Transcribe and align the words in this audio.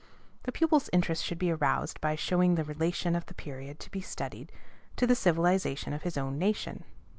The 0.45 0.51
pupil's 0.51 0.89
interest 0.91 1.23
should 1.23 1.37
be 1.37 1.51
aroused 1.51 2.01
by 2.01 2.15
showing 2.15 2.55
the 2.55 2.63
relation 2.63 3.15
of 3.15 3.27
the 3.27 3.35
period 3.35 3.79
to 3.81 3.91
be 3.91 4.01
studied 4.01 4.51
to 4.95 5.05
the 5.05 5.13
civilization 5.13 5.93
of 5.93 6.01
his 6.01 6.17
own 6.17 6.39
nation. 6.39 6.85